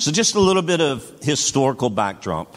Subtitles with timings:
[0.00, 2.56] So, just a little bit of historical backdrop.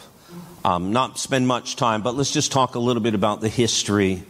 [0.64, 4.24] Um, not spend much time, but let's just talk a little bit about the history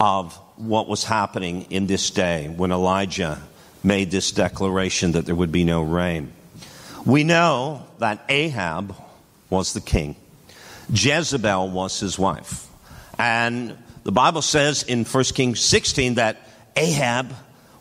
[0.00, 3.40] of what was happening in this day when Elijah
[3.84, 6.32] made this declaration that there would be no rain.
[7.06, 8.92] We know that Ahab
[9.50, 10.16] was the king,
[10.92, 12.66] Jezebel was his wife.
[13.16, 16.38] And the Bible says in 1 Kings 16 that
[16.74, 17.32] Ahab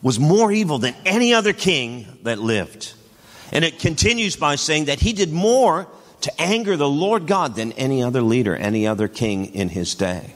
[0.04, 2.94] was more evil than any other king that lived.
[3.52, 5.88] And it continues by saying that he did more
[6.22, 10.34] to anger the Lord God than any other leader, any other king in his day.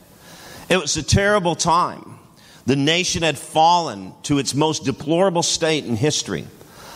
[0.69, 2.19] It was a terrible time.
[2.65, 6.47] The nation had fallen to its most deplorable state in history.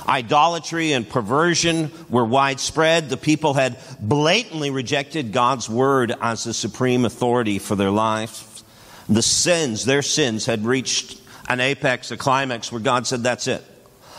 [0.07, 3.09] Idolatry and perversion were widespread.
[3.09, 8.63] The people had blatantly rejected God's word as the supreme authority for their lives.
[9.09, 13.63] The sins, their sins, had reached an apex, a climax where God said, That's it.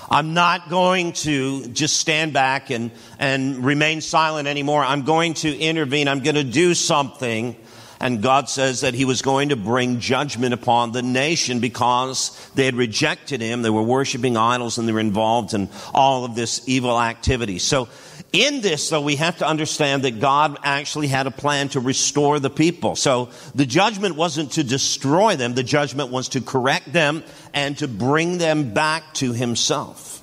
[0.08, 4.84] I'm not going to just stand back and, and remain silent anymore.
[4.84, 6.08] I'm going to intervene.
[6.08, 7.56] I'm going to do something.
[7.98, 12.66] And God says that He was going to bring judgment upon the nation because they
[12.66, 13.62] had rejected Him.
[13.62, 17.58] They were worshiping idols and they were involved in all of this evil activity.
[17.58, 17.88] So
[18.32, 22.38] in this, though, we have to understand that God actually had a plan to restore
[22.38, 22.96] the people.
[22.96, 27.88] So the judgment wasn't to destroy them, the judgment was to correct them and to
[27.88, 30.22] bring them back to Himself.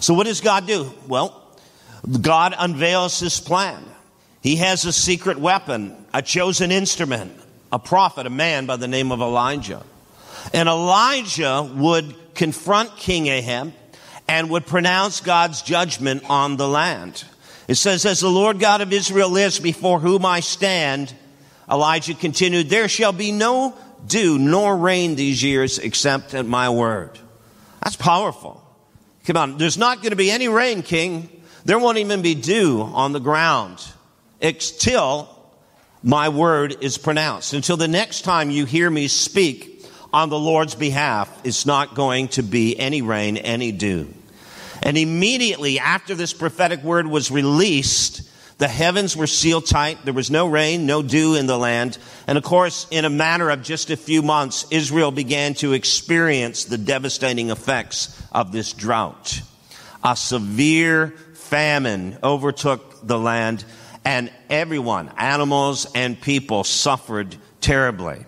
[0.00, 0.92] So what does God do?
[1.06, 1.40] Well,
[2.20, 3.84] God unveils His plan.
[4.42, 7.32] He has a secret weapon, a chosen instrument,
[7.70, 9.82] a prophet, a man by the name of Elijah.
[10.54, 13.74] And Elijah would confront King Ahab
[14.30, 17.24] and would pronounce God's judgment on the land.
[17.66, 21.12] It says, As the Lord God of Israel lives before whom I stand,
[21.68, 27.18] Elijah continued, There shall be no dew nor rain these years except at my word.
[27.82, 28.62] That's powerful.
[29.24, 31.28] Come on, there's not going to be any rain, King.
[31.64, 33.84] There won't even be dew on the ground
[34.40, 35.28] until
[36.04, 37.52] my word is pronounced.
[37.52, 42.28] Until the next time you hear me speak on the Lord's behalf, it's not going
[42.28, 44.14] to be any rain, any dew.
[44.82, 48.22] And immediately after this prophetic word was released,
[48.58, 50.04] the heavens were sealed tight.
[50.04, 51.96] There was no rain, no dew in the land.
[52.26, 56.64] And of course, in a matter of just a few months, Israel began to experience
[56.64, 59.40] the devastating effects of this drought.
[60.04, 63.64] A severe famine overtook the land
[64.04, 68.24] and everyone, animals and people suffered terribly.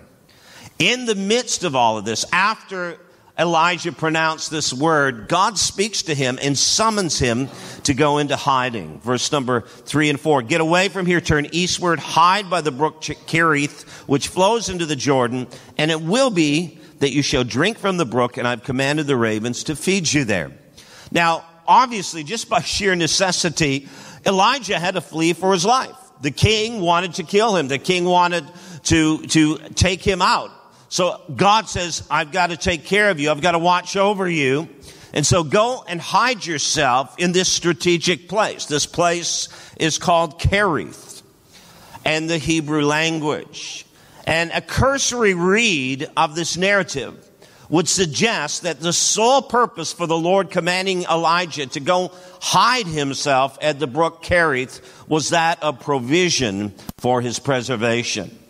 [0.79, 2.99] In the midst of all of this, after
[3.43, 7.49] Elijah pronounced this word, God speaks to him and summons him
[7.83, 9.01] to go into hiding.
[9.01, 10.43] Verse number three and four.
[10.43, 14.95] Get away from here, turn eastward, hide by the brook Kerith, which flows into the
[14.95, 19.09] Jordan, and it will be that you shall drink from the brook, and I've commanded
[19.09, 20.53] the ravens to feed you there.
[21.11, 23.89] Now, obviously, just by sheer necessity,
[24.25, 25.97] Elijah had to flee for his life.
[26.21, 27.67] The king wanted to kill him.
[27.67, 28.45] The king wanted
[28.85, 30.53] to, to take him out.
[30.93, 33.31] So God says, I've got to take care of you.
[33.31, 34.69] I've got to watch over you.
[35.15, 38.67] And so go and hide yourself in this strategic place.
[38.67, 39.49] This place
[39.81, 41.23] is called Kerith
[42.05, 43.87] and the Hebrew language.
[44.27, 47.27] And a cursory read of this narrative
[47.71, 53.57] would suggest that the sole purpose for the Lord commanding Elijah to go hide himself
[53.63, 58.41] at the brook Kerith was that of provision for his preservation.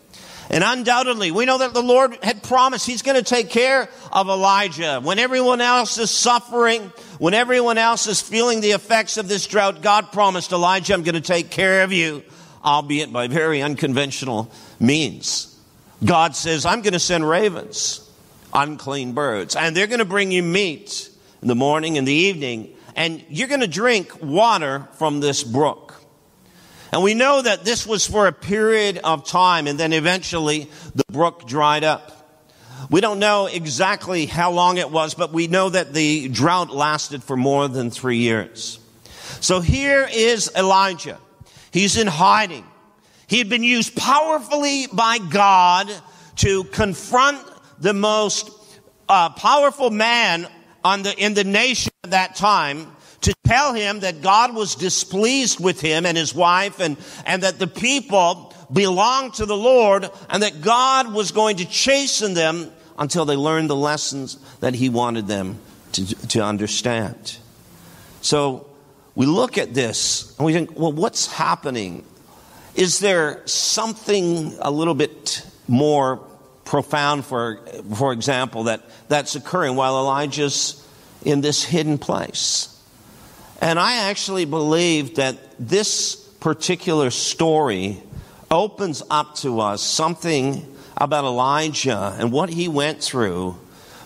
[0.50, 4.28] And undoubtedly, we know that the Lord had promised He's going to take care of
[4.28, 5.00] Elijah.
[5.00, 9.82] When everyone else is suffering, when everyone else is feeling the effects of this drought,
[9.82, 12.22] God promised Elijah, I'm going to take care of you,
[12.64, 15.48] albeit by very unconventional means.
[16.04, 18.10] God says, I'm going to send ravens,
[18.52, 21.08] unclean birds, and they're going to bring you meat
[21.40, 25.81] in the morning and the evening, and you're going to drink water from this brook.
[26.92, 31.04] And we know that this was for a period of time and then eventually the
[31.10, 32.18] brook dried up.
[32.90, 37.22] We don't know exactly how long it was, but we know that the drought lasted
[37.22, 38.78] for more than three years.
[39.40, 41.18] So here is Elijah.
[41.70, 42.66] He's in hiding.
[43.26, 45.90] He had been used powerfully by God
[46.36, 47.40] to confront
[47.78, 48.50] the most
[49.08, 50.46] uh, powerful man
[50.84, 52.88] on the, in the nation at that time
[53.22, 57.58] to tell him that God was displeased with him and his wife and, and that
[57.58, 63.24] the people belonged to the Lord and that God was going to chasten them until
[63.24, 65.58] they learned the lessons that he wanted them
[65.92, 67.36] to, to understand.
[68.20, 68.66] So
[69.14, 72.04] we look at this and we think, well, what's happening?
[72.74, 76.16] Is there something a little bit more
[76.64, 77.60] profound, for,
[77.94, 80.86] for example, that, that's occurring while Elijah's
[81.24, 82.71] in this hidden place?
[83.62, 88.02] And I actually believe that this particular story
[88.50, 90.66] opens up to us something
[90.96, 93.56] about Elijah and what he went through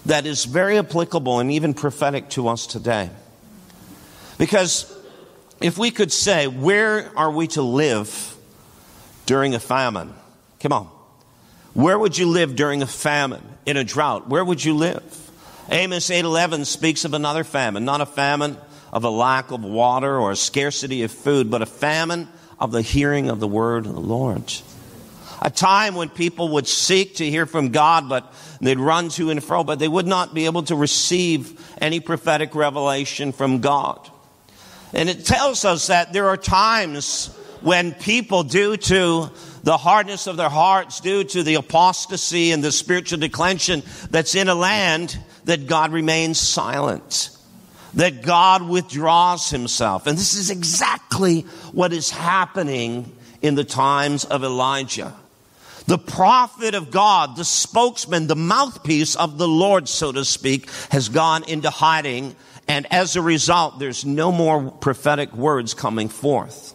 [0.05, 3.08] that is very applicable and even prophetic to us today.
[4.37, 4.94] Because
[5.62, 8.37] if we could say, where are we to live
[9.25, 10.12] during a famine?
[10.61, 10.91] Come on.
[11.73, 14.29] Where would you live during a famine, in a drought?
[14.29, 15.31] Where would you live?
[15.70, 18.59] Amos 8:11 speaks of another famine, not a famine
[18.97, 22.27] of a lack of water or a scarcity of food, but a famine
[22.59, 24.43] of the hearing of the word of the Lord.
[25.43, 29.45] A time when people would seek to hear from God, but they'd run to and
[29.45, 34.11] fro, but they would not be able to receive any prophetic revelation from God.
[34.95, 37.27] And it tells us that there are times
[37.61, 39.31] when people, due to
[39.63, 44.49] the hardness of their hearts, due to the apostasy and the spiritual declension that's in
[44.49, 47.36] a land, that God remains silent
[47.94, 50.06] that God withdraws himself.
[50.06, 51.43] And this is exactly
[51.73, 53.12] what is happening
[53.43, 55.15] in the times of Elijah.
[55.87, 61.09] The prophet of God, the spokesman, the mouthpiece of the Lord, so to speak, has
[61.09, 62.35] gone into hiding.
[62.67, 66.75] And as a result, there's no more prophetic words coming forth.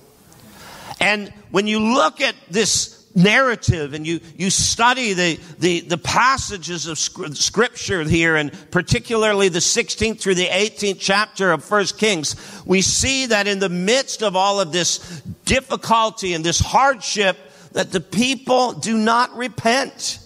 [1.02, 6.88] And when you look at this narrative and you, you study the, the, the passages
[6.88, 12.36] of scripture here and particularly the 16th through the 18th chapter of First Kings,
[12.66, 17.38] we see that in the midst of all of this difficulty and this hardship
[17.74, 20.20] that the people do not repent.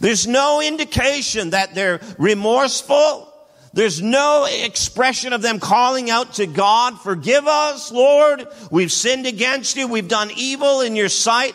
[0.00, 3.28] There's no indication that they're remorseful.
[3.72, 8.46] There's no expression of them calling out to God, forgive us, Lord.
[8.70, 9.88] We've sinned against you.
[9.88, 11.54] We've done evil in your sight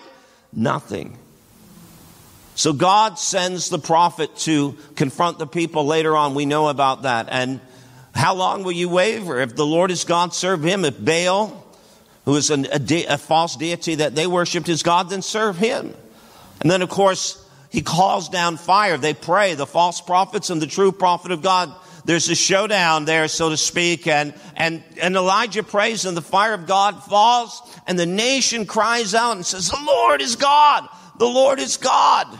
[0.57, 1.17] nothing.
[2.55, 6.33] So God sends the prophet to confront the people later on.
[6.33, 7.27] We know about that.
[7.29, 7.61] And
[8.15, 9.39] how long will you waver?
[9.39, 10.83] If the Lord is God, serve him.
[10.83, 11.63] If Baal,
[12.25, 15.57] who is a, a, de- a false deity that they worshiped, is God, then serve
[15.57, 15.93] him.
[16.59, 18.97] And then, of course, he calls down fire.
[18.97, 21.71] They pray, the false prophets and the true prophet of God.
[22.07, 26.53] There's a showdown there, so to speak, and, and, and Elijah prays and the fire
[26.53, 30.87] of God falls and the nation cries out and says, the Lord is God!
[31.19, 32.39] The Lord is God!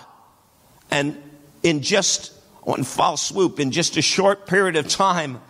[0.90, 1.22] And
[1.64, 2.32] in just
[2.62, 5.42] one false swoop, in just a short period of time,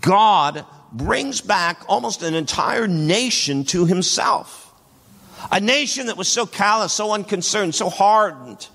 [0.00, 4.72] God brings back almost an entire nation to himself.
[5.50, 8.68] A nation that was so callous, so unconcerned, so hardened,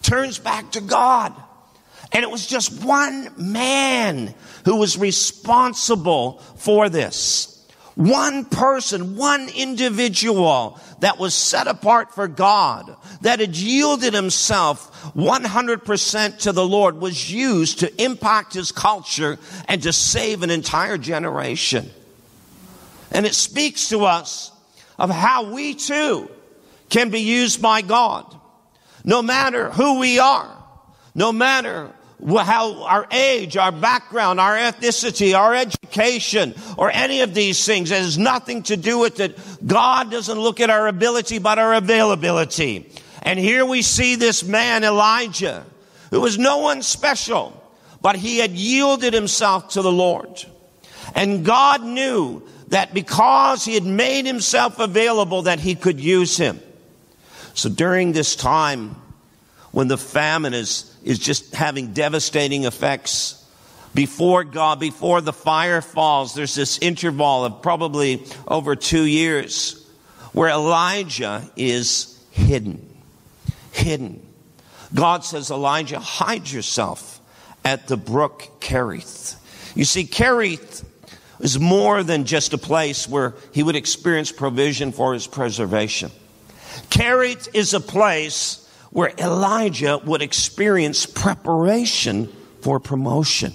[0.00, 1.34] turns back to God.
[2.12, 4.34] And it was just one man
[4.64, 7.54] who was responsible for this.
[7.94, 16.38] One person, one individual that was set apart for God, that had yielded himself 100%
[16.38, 21.90] to the Lord was used to impact his culture and to save an entire generation.
[23.10, 24.52] And it speaks to us
[24.96, 26.30] of how we too
[26.88, 28.32] can be used by God.
[29.04, 30.56] No matter who we are,
[31.14, 31.90] no matter
[32.26, 37.90] how our age, our background, our ethnicity, our education, or any of these things.
[37.90, 39.38] It has nothing to do with it.
[39.66, 42.90] God doesn't look at our ability, but our availability.
[43.22, 45.64] And here we see this man, Elijah,
[46.10, 47.54] who was no one special,
[48.00, 50.44] but he had yielded himself to the Lord.
[51.14, 56.60] And God knew that because he had made himself available that he could use him.
[57.54, 58.94] So during this time,
[59.72, 63.34] when the famine is, is just having devastating effects.
[63.94, 69.84] Before God, before the fire falls, there's this interval of probably over two years
[70.32, 72.86] where Elijah is hidden.
[73.72, 74.24] Hidden.
[74.94, 77.20] God says, Elijah, hide yourself
[77.64, 79.36] at the brook Kerith.
[79.74, 80.84] You see, Kerith
[81.40, 86.10] is more than just a place where he would experience provision for his preservation.
[86.90, 88.67] Kerith is a place
[88.98, 92.26] where Elijah would experience preparation
[92.62, 93.52] for promotion.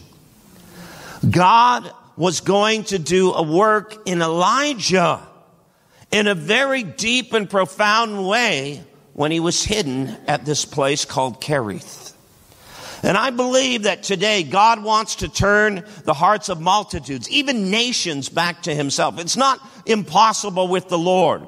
[1.30, 5.20] God was going to do a work in Elijah
[6.12, 11.42] in a very deep and profound way when he was hidden at this place called
[11.42, 12.14] Kerith.
[13.04, 18.30] And I believe that today God wants to turn the hearts of multitudes, even nations,
[18.30, 19.20] back to himself.
[19.20, 21.46] It's not impossible with the Lord.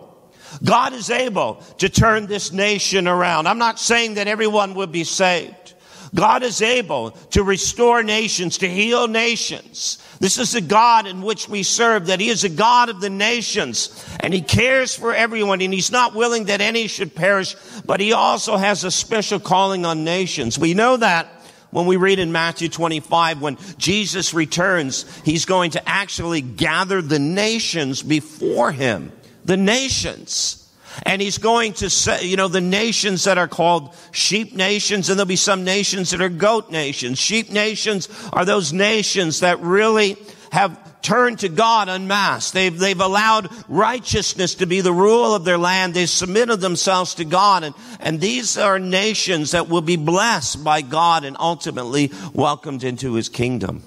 [0.63, 3.47] God is able to turn this nation around.
[3.47, 5.73] I'm not saying that everyone will be saved.
[6.13, 9.97] God is able to restore nations, to heal nations.
[10.19, 13.09] This is a God in which we serve, that He is a God of the
[13.09, 17.99] nations, and He cares for everyone, and He's not willing that any should perish, but
[17.99, 20.57] He also has a special calling on nations.
[20.57, 21.27] We know that
[21.71, 27.19] when we read in Matthew 25, when Jesus returns, he's going to actually gather the
[27.19, 29.11] nations before him.
[29.45, 30.61] The nations.
[31.03, 35.19] And he's going to say, you know, the nations that are called sheep nations, and
[35.19, 37.19] there'll be some nations that are goat nations.
[37.19, 40.17] Sheep nations are those nations that really
[40.51, 42.53] have turned to God unmasked.
[42.53, 45.93] They've, they've allowed righteousness to be the rule of their land.
[45.93, 47.63] They've submitted themselves to God.
[47.63, 53.13] And, and these are nations that will be blessed by God and ultimately welcomed into
[53.13, 53.83] his kingdom.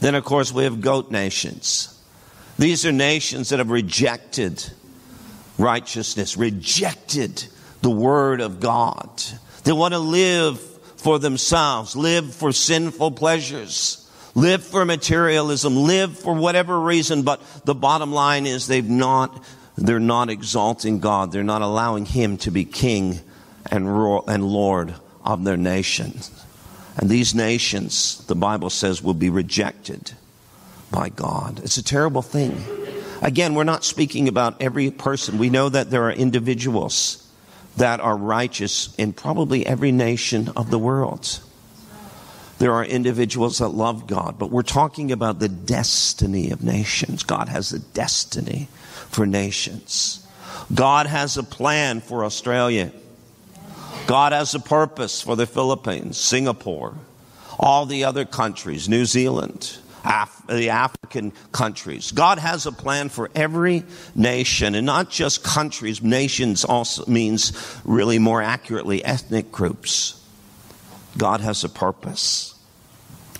[0.00, 1.93] Then, of course, we have goat nations.
[2.58, 4.64] These are nations that have rejected
[5.58, 7.44] righteousness, rejected
[7.82, 9.22] the word of God.
[9.64, 10.60] They want to live
[10.96, 17.74] for themselves, live for sinful pleasures live for materialism, live for whatever reason, but the
[17.74, 19.44] bottom line is they've not,
[19.76, 21.32] they're not exalting God.
[21.32, 23.20] They're not allowing Him to be King
[23.70, 24.94] and, and Lord
[25.24, 26.30] of their nations.
[26.96, 30.12] And these nations, the Bible says, will be rejected
[30.94, 31.60] by God.
[31.64, 32.64] It's a terrible thing.
[33.20, 35.38] Again, we're not speaking about every person.
[35.38, 37.28] We know that there are individuals
[37.76, 41.40] that are righteous in probably every nation of the world.
[42.58, 47.24] There are individuals that love God, but we're talking about the destiny of nations.
[47.24, 48.68] God has a destiny
[49.10, 50.24] for nations.
[50.72, 52.92] God has a plan for Australia.
[54.06, 56.94] God has a purpose for the Philippines, Singapore,
[57.58, 62.12] all the other countries, New Zealand, Af- the African countries.
[62.12, 63.84] God has a plan for every
[64.14, 66.02] nation, and not just countries.
[66.02, 67.52] Nations also means,
[67.84, 70.20] really more accurately, ethnic groups.
[71.16, 72.54] God has a purpose.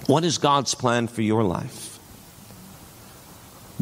[0.06, 1.98] What is God's plan for your life?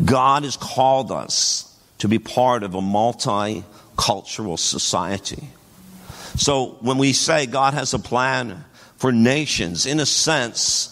[0.02, 5.48] God has called us to be part of a multicultural society.
[6.36, 8.64] So when we say God has a plan
[8.96, 10.91] for nations, in a sense,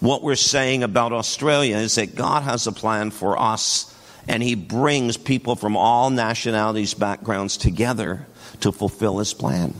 [0.00, 3.94] what we're saying about Australia is that God has a plan for us
[4.26, 8.26] and He brings people from all nationalities, backgrounds together
[8.60, 9.74] to fulfill His plan.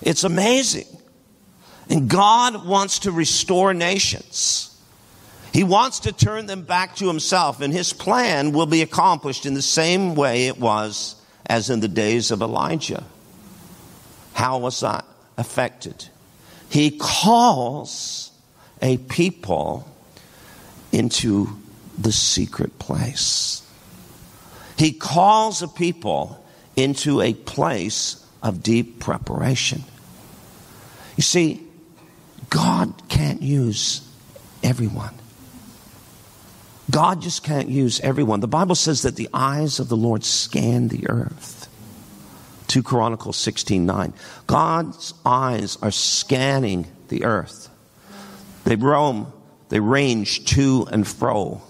[0.00, 0.86] It's amazing.
[1.90, 4.68] And God wants to restore nations.
[5.52, 9.54] He wants to turn them back to himself, and his plan will be accomplished in
[9.54, 11.16] the same way it was
[11.46, 13.04] as in the days of Elijah.
[14.34, 15.06] How was that
[15.38, 16.06] affected?
[16.68, 18.30] He calls
[18.80, 19.86] a people
[20.92, 21.56] into
[21.98, 23.62] the secret place.
[24.76, 26.44] He calls a people
[26.76, 29.82] into a place of deep preparation.
[31.16, 31.60] You see,
[32.50, 34.08] God can't use
[34.62, 35.14] everyone.
[36.90, 38.40] God just can't use everyone.
[38.40, 41.68] The Bible says that the eyes of the Lord scan the earth.
[42.68, 44.12] 2 Chronicles 16 9.
[44.46, 47.68] God's eyes are scanning the earth.
[48.68, 49.32] They roam,
[49.70, 51.62] they range to and fro.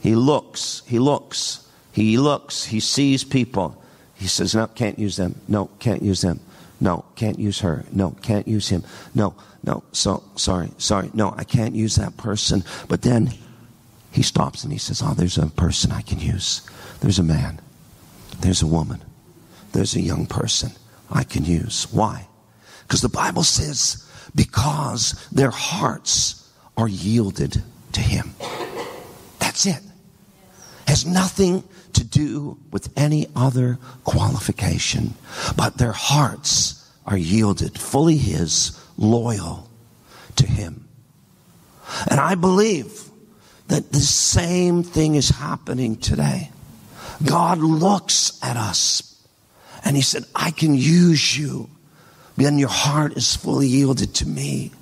[0.00, 3.76] He looks, he looks, he looks, he sees people.
[4.14, 5.38] He says, No, can't use them.
[5.46, 6.40] No, can't use them.
[6.80, 7.84] No, can't use her.
[7.92, 8.82] No, can't use him.
[9.14, 11.10] No, no, so sorry, sorry.
[11.12, 12.64] No, I can't use that person.
[12.88, 13.34] But then
[14.10, 16.62] he stops and he says, Oh, there's a person I can use.
[17.00, 17.60] There's a man.
[18.40, 19.02] There's a woman.
[19.72, 20.72] There's a young person
[21.10, 21.92] I can use.
[21.92, 22.26] Why?
[22.84, 27.62] Because the Bible says, because their hearts are yielded
[27.92, 28.34] to him.
[29.38, 29.80] That's it.
[30.86, 35.14] Has nothing to do with any other qualification,
[35.56, 39.68] but their hearts are yielded, fully His, loyal
[40.36, 40.88] to Him.
[42.10, 43.10] And I believe
[43.68, 46.50] that the same thing is happening today.
[47.24, 49.26] God looks at us
[49.84, 51.68] and He said, I can use you.
[52.42, 54.72] Then your heart is fully yielded to me.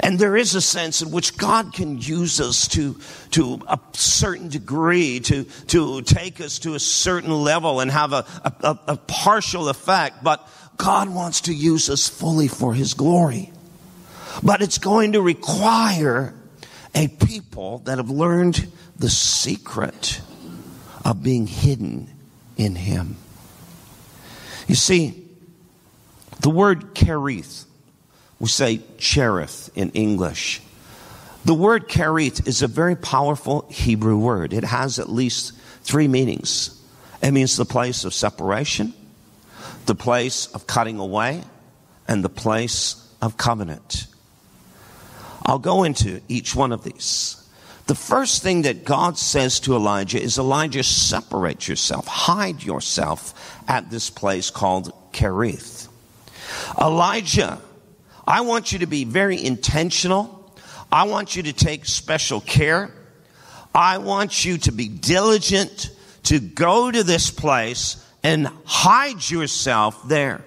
[0.00, 2.98] And there is a sense in which God can use us to,
[3.32, 8.26] to a certain degree, to, to take us to a certain level and have a,
[8.42, 10.24] a, a partial effect.
[10.24, 13.52] But God wants to use us fully for His glory.
[14.42, 16.34] But it's going to require
[16.94, 18.66] a people that have learned
[18.98, 20.20] the secret
[21.04, 22.10] of being hidden
[22.56, 23.16] in Him.
[24.66, 25.21] You see,
[26.42, 27.64] the word kerith
[28.42, 30.60] we say cherith in English.
[31.44, 34.52] The word kerith is a very powerful Hebrew word.
[34.52, 35.52] It has at least
[35.84, 36.76] three meanings.
[37.22, 38.94] It means the place of separation,
[39.86, 41.44] the place of cutting away,
[42.08, 44.08] and the place of covenant.
[45.46, 47.48] I'll go into each one of these.
[47.86, 53.88] The first thing that God says to Elijah is Elijah, separate yourself, hide yourself at
[53.88, 55.86] this place called Kerith.
[56.80, 57.60] Elijah
[58.26, 60.38] I want you to be very intentional.
[60.90, 62.92] I want you to take special care.
[63.74, 65.90] I want you to be diligent
[66.24, 70.44] to go to this place and hide yourself there.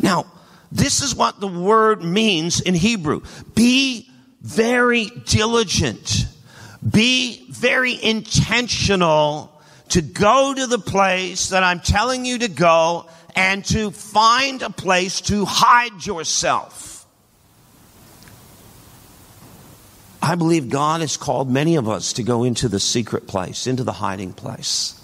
[0.00, 0.26] Now,
[0.70, 3.22] this is what the word means in Hebrew.
[3.54, 4.08] Be
[4.42, 6.26] very diligent.
[6.88, 9.52] Be very intentional
[9.88, 14.70] to go to the place that I'm telling you to go and to find a
[14.70, 17.06] place to hide yourself.
[20.22, 23.84] I believe God has called many of us to go into the secret place, into
[23.84, 25.00] the hiding place.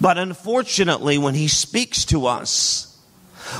[0.00, 2.98] But unfortunately, when He speaks to us,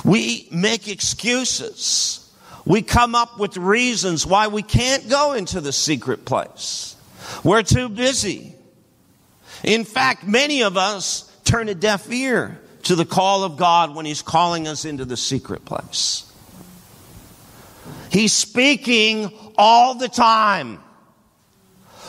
[0.05, 2.29] we make excuses.
[2.65, 6.97] We come up with reasons why we can't go into the secret place.
[7.45, 8.55] We're too busy.
[9.63, 14.07] In fact, many of us turn a deaf ear to the call of God when
[14.07, 16.31] He's calling us into the secret place.
[18.11, 20.81] He's speaking all the time.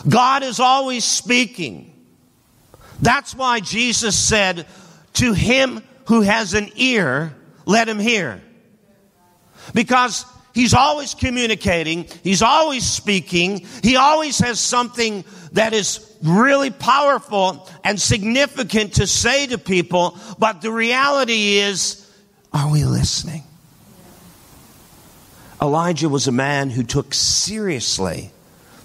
[0.08, 1.94] God is always speaking.
[3.02, 4.68] That's why Jesus said,
[5.14, 8.42] To him who has an ear, let him hear.
[9.74, 10.26] Because
[10.58, 18.02] he's always communicating, he's always speaking, he always has something that is really powerful and
[18.02, 22.12] significant to say to people, but the reality is,
[22.52, 23.44] are we listening?
[25.62, 28.32] Elijah was a man who took seriously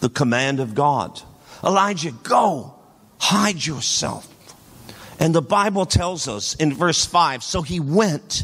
[0.00, 1.22] the command of God.
[1.64, 2.74] Elijah, go,
[3.18, 4.28] hide yourself.
[5.18, 8.42] And the Bible tells us in verse 5 so he went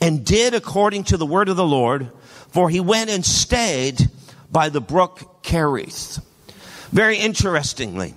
[0.00, 2.12] and did according to the word of the Lord,
[2.48, 4.10] for he went and stayed
[4.50, 6.22] by the brook Kerith.
[6.90, 8.14] Very interestingly,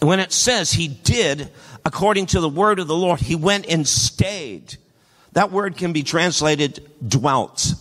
[0.00, 1.50] when it says he did
[1.84, 4.76] according to the word of the Lord, he went and stayed.
[5.32, 7.74] That word can be translated dwelt.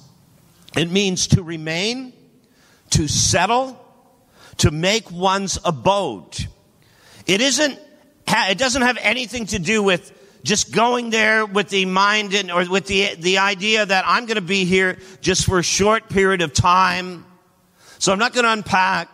[0.76, 2.14] It means to remain,
[2.92, 3.80] to settle,
[4.58, 6.48] to make one's abode.
[7.26, 7.80] It isn't,
[8.28, 10.12] it doesn't have anything to do with
[10.44, 14.36] just going there with the mind and, or with the, the idea that I'm going
[14.36, 17.26] to be here just for a short period of time.
[18.00, 19.10] So I'm not going to unpack.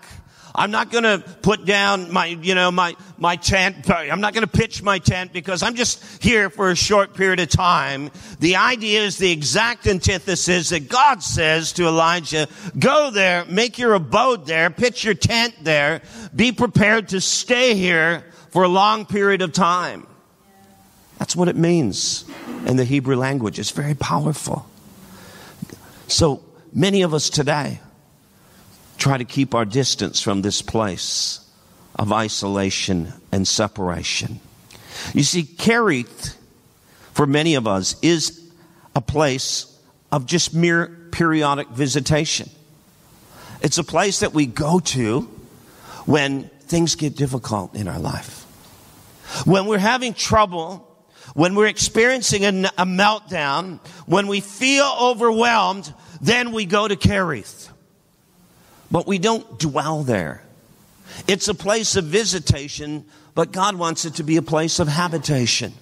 [0.55, 3.89] I'm not going to put down my, you know, my, my tent.
[3.89, 7.39] I'm not going to pitch my tent because I'm just here for a short period
[7.39, 8.09] of time.
[8.39, 13.93] The idea is the exact antithesis that God says to Elijah, go there, make your
[13.93, 16.01] abode there, pitch your tent there,
[16.35, 20.07] be prepared to stay here for a long period of time.
[21.19, 22.25] That's what it means
[22.65, 23.59] in the Hebrew language.
[23.59, 24.65] It's very powerful.
[26.07, 26.41] So
[26.73, 27.81] many of us today
[28.97, 31.41] try to keep our distance from this place
[31.95, 34.39] of isolation and separation.
[35.13, 36.35] You see, Kerith,
[37.13, 38.49] for many of us, is
[38.95, 39.77] a place
[40.11, 42.49] of just mere periodic visitation.
[43.61, 45.21] It's a place that we go to
[46.05, 48.43] when things get difficult in our life.
[49.45, 50.88] When we're having trouble
[51.33, 57.69] when we're experiencing a, a meltdown, when we feel overwhelmed, then we go to Kerith.
[58.91, 60.43] But we don't dwell there.
[61.27, 65.73] It's a place of visitation, but God wants it to be a place of habitation.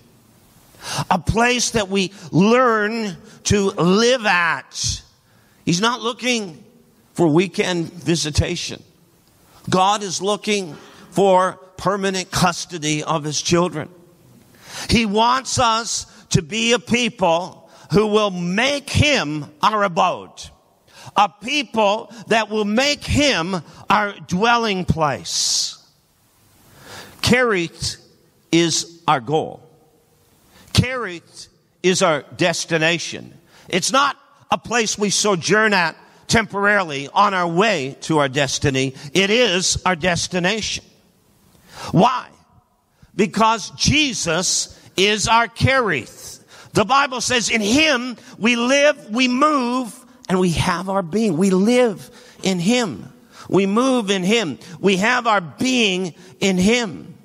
[1.10, 5.02] A place that we learn to live at.
[5.66, 6.64] He's not looking
[7.14, 8.84] for weekend visitation.
[9.70, 10.76] God is looking
[11.10, 13.90] for permanent custody of his children.
[14.90, 20.50] He wants us to be a people who will make him our abode.
[21.16, 23.56] A people that will make him
[23.90, 25.74] our dwelling place.
[27.22, 27.98] Kerith
[28.52, 29.62] is our goal.
[30.74, 31.48] Kerith
[31.82, 33.34] is our destination.
[33.68, 34.18] It's not
[34.52, 35.96] a place we sojourn at
[36.28, 38.94] temporarily on our way to our destiny.
[39.14, 40.86] It is our destination.
[41.92, 42.28] Why?
[43.18, 46.42] Because Jesus is our Kerith.
[46.72, 49.94] The Bible says in Him we live, we move,
[50.30, 51.36] and we have our being.
[51.36, 52.10] We live
[52.44, 53.12] in Him.
[53.50, 54.60] We move in Him.
[54.80, 57.16] We have our being in Him.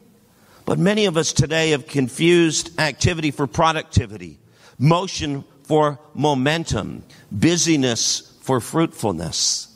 [0.65, 4.39] But many of us today have confused activity for productivity,
[4.79, 9.69] motion for momentum, busyness for fruitfulness.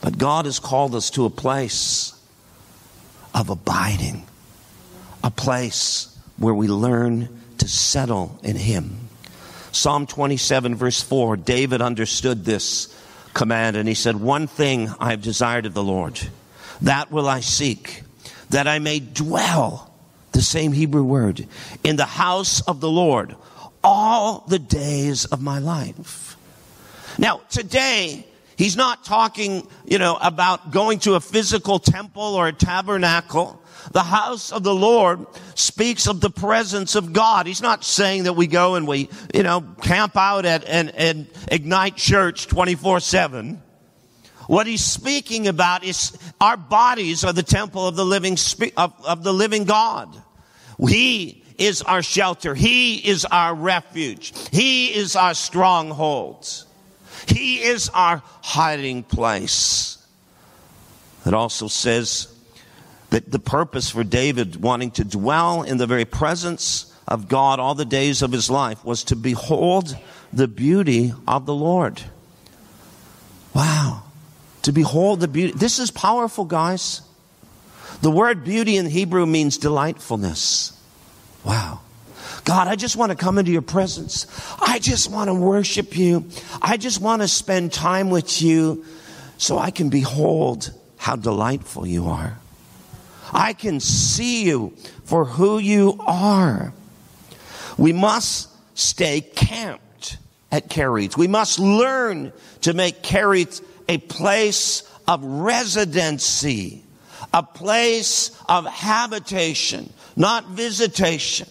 [0.00, 2.18] But God has called us to a place
[3.34, 4.26] of abiding
[5.24, 8.98] a place where we learn to settle in Him.
[9.72, 12.94] Psalm 27, verse 4, David understood this
[13.32, 16.20] command and he said, One thing I have desired of the Lord,
[16.82, 18.02] that will I seek,
[18.50, 19.92] that I may dwell,
[20.32, 21.48] the same Hebrew word,
[21.82, 23.34] in the house of the Lord
[23.82, 26.36] all the days of my life.
[27.18, 28.26] Now, today,
[28.56, 33.60] he's not talking, you know, about going to a physical temple or a tabernacle.
[33.92, 37.46] The house of the Lord speaks of the presence of God.
[37.46, 41.26] He's not saying that we go and we, you know, camp out at and, and
[41.50, 43.62] ignite church 24 7.
[44.46, 48.36] What he's speaking about is our bodies are the temple of the living,
[48.76, 50.14] of, of the living God.
[50.78, 52.54] He is our shelter.
[52.54, 54.32] He is our refuge.
[54.50, 56.64] He is our stronghold.
[57.26, 59.98] He is our hiding place.
[61.26, 62.28] It also says
[63.10, 67.74] that the purpose for David wanting to dwell in the very presence of God all
[67.74, 69.96] the days of his life was to behold
[70.32, 72.02] the beauty of the Lord.
[73.54, 74.02] Wow.
[74.62, 75.52] To behold the beauty.
[75.56, 77.02] This is powerful, guys.
[78.02, 80.78] The word beauty in Hebrew means delightfulness.
[81.44, 81.80] Wow.
[82.44, 84.26] God, I just want to come into your presence.
[84.60, 86.26] I just want to worship you.
[86.60, 88.84] I just want to spend time with you
[89.38, 92.38] so I can behold how delightful you are.
[93.32, 96.72] I can see you for who you are.
[97.78, 100.18] We must stay camped
[100.52, 101.16] at Kerith.
[101.16, 106.84] We must learn to make Kerith a place of residency,
[107.32, 111.48] a place of habitation, not visitation.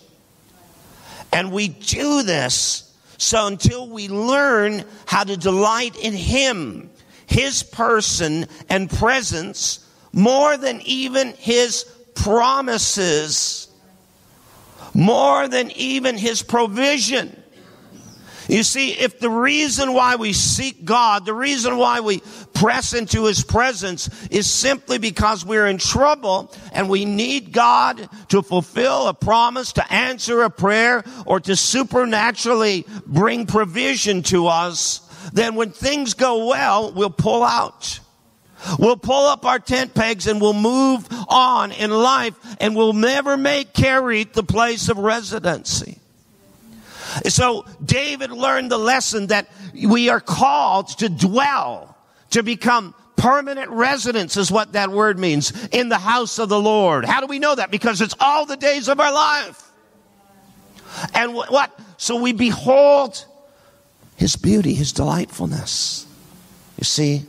[1.34, 6.90] And we do this so until we learn how to delight in Him,
[7.26, 9.80] His person and presence,
[10.12, 13.68] more than even His promises,
[14.94, 17.42] more than even His provision.
[18.50, 22.22] You see, if the reason why we seek God, the reason why we
[22.54, 28.42] press into His presence is simply because we're in trouble and we need God to
[28.42, 35.00] fulfill a promise, to answer a prayer, or to supernaturally bring provision to us,
[35.32, 38.00] then when things go well, we'll pull out.
[38.80, 43.36] We'll pull up our tent pegs and we'll move on in life and we'll never
[43.36, 46.00] make Kerith the place of residency.
[47.28, 51.93] So David learned the lesson that we are called to dwell,
[52.34, 57.06] to become permanent residents is what that word means in the house of the Lord.
[57.06, 57.72] How do we know that?
[57.72, 59.72] Because it's all the days of our life.
[61.14, 61.78] And what?
[61.98, 63.26] So we behold
[64.16, 66.06] his beauty, his delightfulness.
[66.78, 67.24] You see,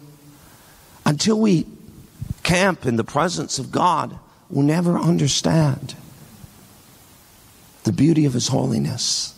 [1.07, 1.67] until we
[2.43, 4.19] camp in the presence of God,
[4.51, 5.95] we'll never understand
[7.85, 9.35] the beauty of his holiness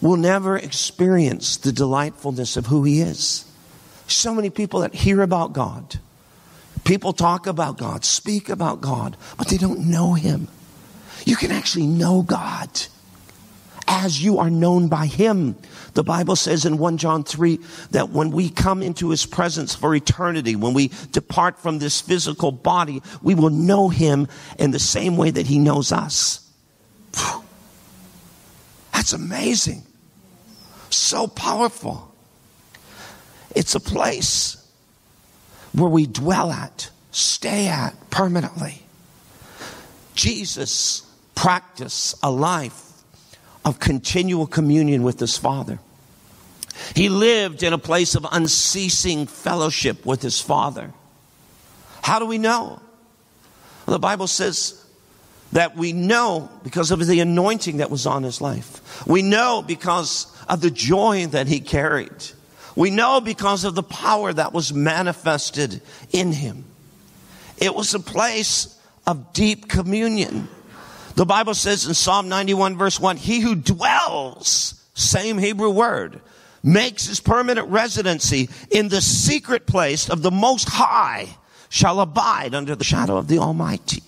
[0.00, 3.45] We'll never experience the delightfulness of who He is.
[4.08, 5.98] So many people that hear about God,
[6.84, 10.48] people talk about God, speak about God, but they don't know Him.
[11.24, 12.68] You can actually know God
[13.88, 15.56] as you are known by Him.
[15.94, 17.58] The Bible says in 1 John 3
[17.92, 22.52] that when we come into His presence for eternity, when we depart from this physical
[22.52, 26.48] body, we will know Him in the same way that He knows us.
[28.92, 29.84] That's amazing.
[30.90, 32.12] So powerful.
[33.56, 34.62] It's a place
[35.72, 38.82] where we dwell at, stay at permanently.
[40.14, 42.82] Jesus practiced a life
[43.64, 45.78] of continual communion with his Father.
[46.94, 50.92] He lived in a place of unceasing fellowship with his Father.
[52.02, 52.78] How do we know?
[53.86, 54.84] Well, the Bible says
[55.52, 59.06] that we know because of the anointing that was on his life.
[59.06, 62.35] We know because of the joy that he carried.
[62.76, 65.80] We know because of the power that was manifested
[66.12, 66.66] in him.
[67.56, 70.48] It was a place of deep communion.
[71.14, 76.20] The Bible says in Psalm 91 verse 1, he who dwells, same Hebrew word,
[76.62, 81.28] makes his permanent residency in the secret place of the Most High
[81.70, 84.02] shall abide under the shadow of the Almighty.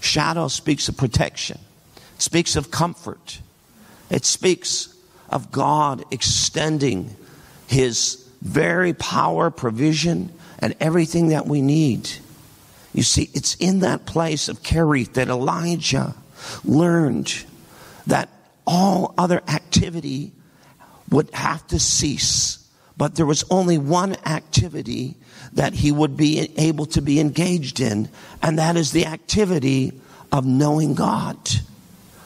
[0.00, 1.58] Shadow speaks of protection,
[2.16, 3.40] speaks of comfort.
[4.08, 4.94] It speaks
[5.30, 7.14] of God extending
[7.66, 12.10] His very power, provision, and everything that we need.
[12.92, 16.14] You see, it's in that place of Kerith that Elijah
[16.64, 17.44] learned
[18.06, 18.28] that
[18.66, 20.32] all other activity
[21.10, 22.58] would have to cease.
[22.96, 25.16] But there was only one activity
[25.52, 28.08] that he would be able to be engaged in,
[28.42, 29.92] and that is the activity
[30.30, 31.36] of knowing God,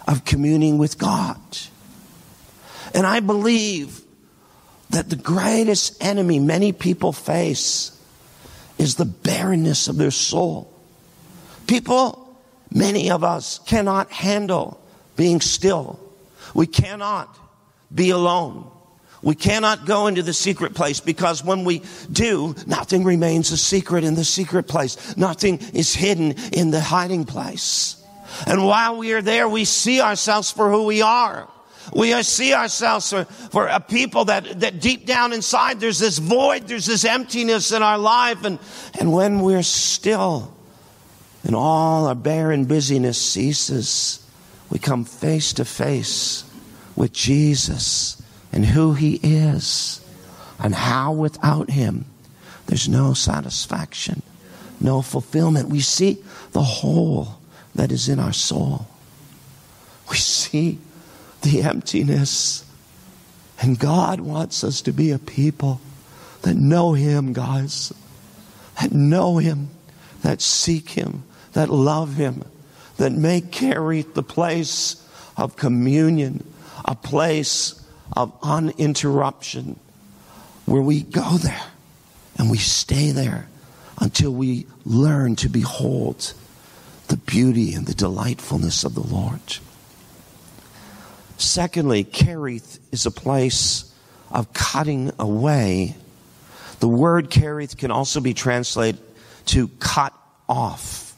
[0.06, 1.38] of communing with God.
[2.94, 4.00] And I believe
[4.90, 7.90] that the greatest enemy many people face
[8.78, 10.72] is the barrenness of their soul.
[11.66, 12.38] People,
[12.70, 14.80] many of us, cannot handle
[15.16, 15.98] being still.
[16.54, 17.36] We cannot
[17.92, 18.70] be alone.
[19.22, 24.04] We cannot go into the secret place because when we do, nothing remains a secret
[24.04, 25.16] in the secret place.
[25.16, 28.02] Nothing is hidden in the hiding place.
[28.46, 31.48] And while we are there, we see ourselves for who we are.
[31.92, 36.68] We see ourselves for, for a people that, that deep down inside there's this void,
[36.68, 38.44] there's this emptiness in our life.
[38.44, 38.58] And,
[38.98, 40.54] and when we're still
[41.44, 44.26] and all our barren busyness ceases,
[44.70, 46.44] we come face to face
[46.96, 48.20] with Jesus
[48.52, 50.00] and who he is
[50.58, 52.06] and how without him
[52.66, 54.22] there's no satisfaction,
[54.80, 55.68] no fulfillment.
[55.68, 56.18] We see
[56.52, 57.38] the hole
[57.74, 58.86] that is in our soul.
[60.10, 60.78] We see
[61.44, 62.64] the emptiness.
[63.60, 65.80] And God wants us to be a people
[66.42, 67.92] that know Him, guys,
[68.80, 69.70] that know Him,
[70.22, 72.44] that seek Him, that love Him,
[72.96, 76.44] that make Kerith the place of communion,
[76.84, 77.80] a place
[78.16, 79.78] of uninterruption
[80.66, 81.66] where we go there
[82.36, 83.48] and we stay there
[84.00, 86.34] until we learn to behold
[87.08, 89.58] the beauty and the delightfulness of the Lord.
[91.36, 93.92] Secondly, Kerith is a place
[94.30, 95.96] of cutting away.
[96.80, 99.00] The word Kerith can also be translated
[99.46, 100.12] to cut
[100.48, 101.16] off.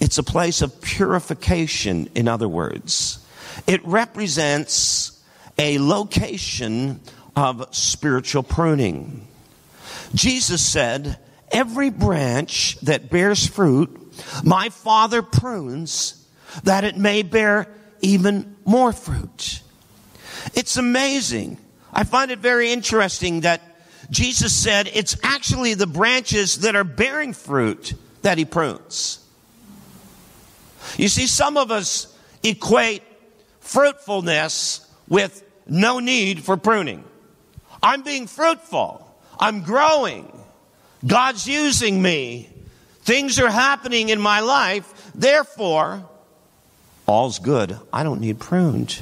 [0.00, 3.24] It's a place of purification, in other words.
[3.66, 5.22] It represents
[5.58, 7.00] a location
[7.34, 9.26] of spiritual pruning.
[10.14, 11.18] Jesus said,
[11.52, 16.26] Every branch that bears fruit, my Father prunes
[16.64, 17.68] that it may bear
[18.00, 19.62] even more fruit.
[20.54, 21.58] It's amazing.
[21.92, 23.62] I find it very interesting that
[24.10, 29.24] Jesus said it's actually the branches that are bearing fruit that he prunes.
[30.96, 33.02] You see, some of us equate
[33.60, 37.04] fruitfulness with no need for pruning.
[37.82, 39.02] I'm being fruitful.
[39.38, 40.32] I'm growing.
[41.06, 42.48] God's using me.
[43.02, 45.10] Things are happening in my life.
[45.14, 46.08] Therefore,
[47.06, 47.78] all's good.
[47.92, 49.00] I don't need pruned.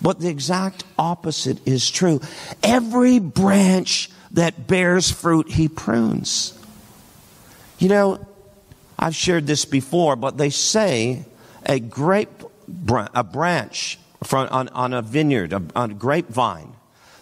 [0.00, 2.20] But the exact opposite is true.
[2.62, 6.58] Every branch that bears fruit, he prunes.
[7.78, 8.26] You know,
[8.98, 11.24] I've shared this before, but they say
[11.66, 12.42] a grape,
[13.14, 16.74] a branch from, on, on a vineyard, a, on a grapevine,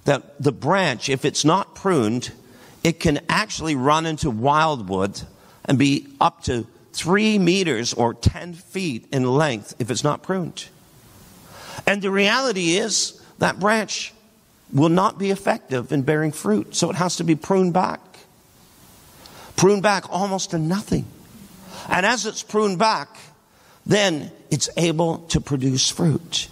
[0.04, 2.32] that the branch, if it's not pruned,
[2.82, 5.20] it can actually run into wildwood
[5.64, 10.66] and be up to three meters or 10 feet in length if it's not pruned.
[11.86, 14.12] And the reality is that branch
[14.72, 18.00] will not be effective in bearing fruit, so it has to be pruned back.
[19.56, 21.04] Pruned back almost to nothing.
[21.88, 23.16] And as it's pruned back,
[23.86, 26.48] then it's able to produce fruit.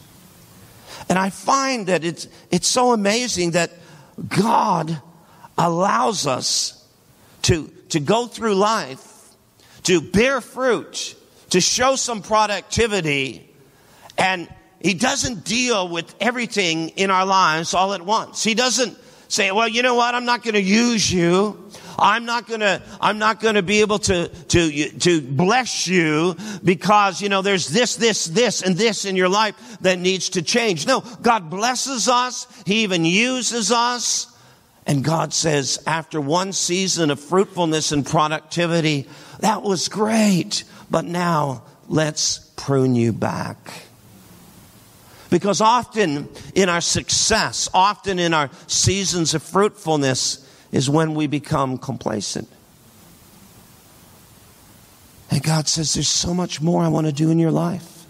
[1.09, 3.70] And I find that it's, it's so amazing that
[4.29, 5.01] God
[5.57, 6.85] allows us
[7.42, 9.17] to, to go through life,
[9.84, 11.14] to bear fruit,
[11.50, 13.48] to show some productivity,
[14.16, 14.48] and
[14.80, 18.42] He doesn't deal with everything in our lives all at once.
[18.42, 20.14] He doesn't say, well, you know what?
[20.14, 21.68] I'm not going to use you.
[21.98, 27.28] I'm not gonna, I'm not gonna be able to, to, to bless you because, you
[27.28, 30.86] know, there's this, this, this, and this in your life that needs to change.
[30.86, 32.46] No, God blesses us.
[32.64, 34.32] He even uses us.
[34.86, 39.08] And God says, after one season of fruitfulness and productivity,
[39.40, 40.64] that was great.
[40.90, 43.57] But now let's prune you back.
[45.31, 51.79] Because often in our success, often in our seasons of fruitfulness, is when we become
[51.79, 52.48] complacent.
[55.31, 58.07] And God says, There's so much more I want to do in your life.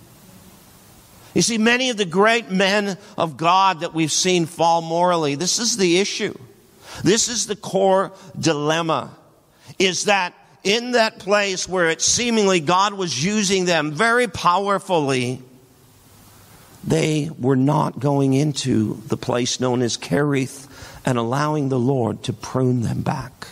[1.35, 5.59] You see, many of the great men of God that we've seen fall morally, this
[5.59, 6.37] is the issue.
[7.05, 9.17] This is the core dilemma.
[9.79, 10.35] Is that
[10.69, 15.41] in that place where it seemingly God was using them very powerfully,
[16.85, 20.69] they were not going into the place known as Kerith
[21.07, 23.49] and allowing the Lord to prune them back.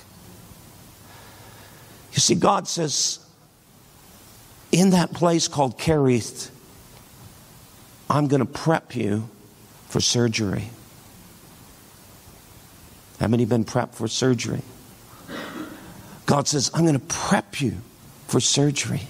[2.13, 3.19] You see, God says,
[4.71, 6.51] in that place called Kerith,
[8.11, 9.27] I'm going to prep you
[9.89, 10.69] for surgery.
[13.19, 14.61] How many been prepped for surgery?
[16.27, 17.75] God says, I'm going to prep you
[18.27, 19.03] for surgery.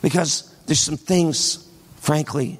[0.00, 2.58] Because there's some things, frankly,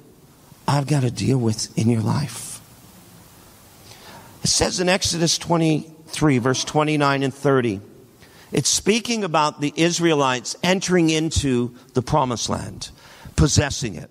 [0.67, 2.61] I've got to deal with in your life.
[4.43, 7.81] It says in Exodus 23, verse 29 and 30,
[8.51, 12.89] it's speaking about the Israelites entering into the promised land,
[13.35, 14.09] possessing it.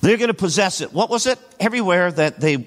[0.00, 0.92] They're going to possess it.
[0.92, 1.38] What was it?
[1.60, 2.66] Everywhere that they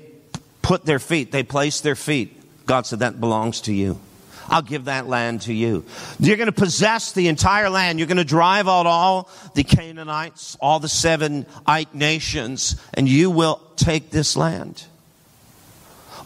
[0.62, 2.66] put their feet, they placed their feet.
[2.66, 4.00] God said, That belongs to you.
[4.48, 5.86] I'll give that land to you.
[6.20, 8.00] You're going to possess the entire land.
[8.00, 11.46] You're going to drive out all the Canaanites, all the seven
[11.94, 14.84] nations, and you will take this land.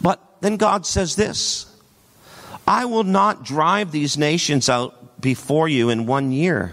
[0.00, 1.66] But then God says this
[2.66, 6.72] I will not drive these nations out before you in one year,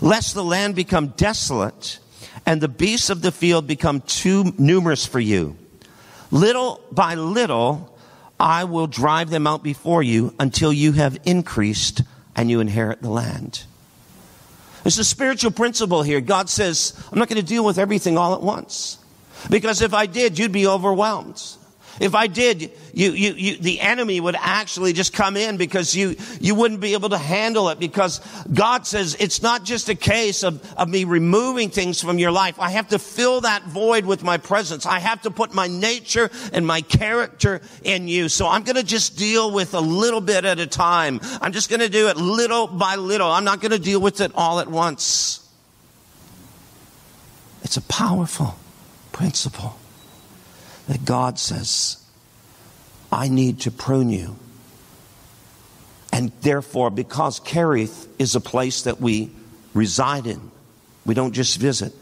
[0.00, 1.98] lest the land become desolate
[2.46, 5.56] and the beasts of the field become too numerous for you.
[6.30, 7.93] Little by little,
[8.38, 12.02] I will drive them out before you until you have increased
[12.34, 13.64] and you inherit the land.
[14.82, 16.20] There's a spiritual principle here.
[16.20, 18.98] God says, I'm not going to deal with everything all at once.
[19.50, 21.42] Because if I did, you'd be overwhelmed.
[22.00, 26.16] If I did, you, you, you, the enemy would actually just come in because you,
[26.40, 28.20] you wouldn't be able to handle it because
[28.52, 32.58] God says it's not just a case of, of me removing things from your life.
[32.58, 34.86] I have to fill that void with my presence.
[34.86, 38.28] I have to put my nature and my character in you.
[38.28, 41.20] So I'm going to just deal with a little bit at a time.
[41.40, 43.30] I'm just going to do it little by little.
[43.30, 45.40] I'm not going to deal with it all at once.
[47.62, 48.56] It's a powerful
[49.12, 49.78] principle
[50.88, 51.96] that God says,
[53.10, 54.36] I need to prune you.
[56.12, 59.30] And therefore, because Kerith is a place that we
[59.72, 60.50] reside in,
[61.04, 61.92] we don't just visit,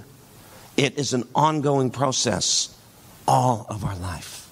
[0.76, 2.76] it is an ongoing process
[3.26, 4.48] all of our life.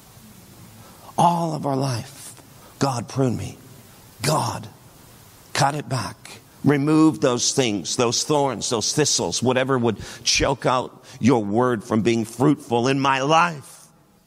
[1.19, 2.41] All of our life.
[2.79, 3.59] God, prune me.
[4.23, 4.69] God,
[5.53, 6.41] cut it back.
[6.65, 12.25] Remove those things, those thorns, those thistles, whatever would choke out your word from being
[12.25, 13.70] fruitful in my life.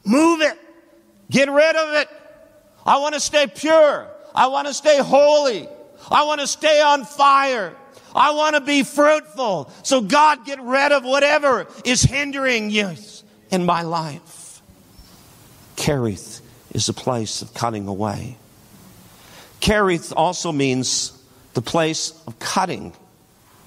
[0.04, 0.58] Move it.
[1.30, 2.08] Get rid of it.
[2.84, 4.08] I want to stay pure.
[4.34, 5.68] I want to stay holy.
[6.10, 7.74] I want to stay on fire.
[8.14, 9.70] I want to be fruitful.
[9.82, 12.94] So God, get rid of whatever is hindering you
[13.50, 14.62] in my life.
[15.76, 16.40] Kerith
[16.72, 18.36] is a place of cutting away.
[19.60, 21.18] Kerith also means
[21.54, 22.92] the place of cutting.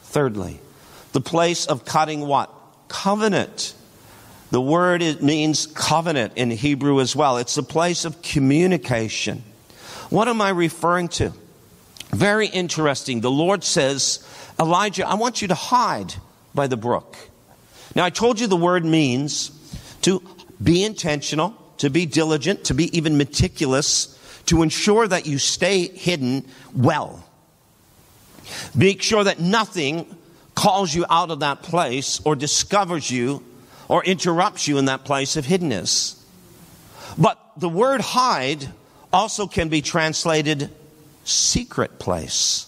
[0.04, 0.60] Thirdly,
[1.12, 2.54] the place of cutting what?
[2.88, 3.74] Covenant.
[4.50, 7.38] The word it means covenant in Hebrew as well.
[7.38, 9.44] It's a place of communication.
[10.10, 11.34] What am I referring to?
[12.12, 13.20] Very interesting.
[13.20, 14.26] The Lord says,
[14.60, 16.14] Elijah, I want you to hide
[16.56, 17.18] by the brook.
[17.94, 19.52] Now, I told you the word means
[20.04, 20.22] to
[20.64, 26.46] be intentional, to be diligent, to be even meticulous, to ensure that you stay hidden
[26.74, 27.24] well.
[28.74, 30.06] Make sure that nothing
[30.56, 33.44] calls you out of that place or discovers you
[33.88, 36.16] or interrupts you in that place of hiddenness.
[37.18, 38.70] But the word hide
[39.12, 40.70] also can be translated
[41.24, 42.68] secret place.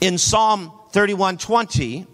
[0.00, 2.06] In Psalm 31:20,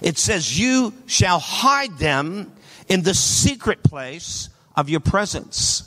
[0.00, 2.52] it says, "You shall hide them
[2.88, 5.82] in the secret place of your presence."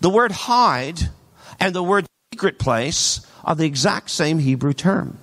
[0.00, 1.10] The word hide
[1.58, 5.18] and the word secret place are the exact same Hebrew term.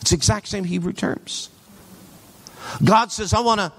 [0.00, 1.48] It's the exact same Hebrew terms.
[2.82, 3.72] God says, I want to